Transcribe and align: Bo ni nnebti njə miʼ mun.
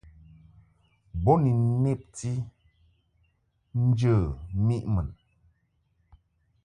Bo 1.23 1.33
ni 1.43 1.51
nnebti 1.63 2.31
njə 3.85 4.13
miʼ 4.65 4.83
mun. 4.93 5.07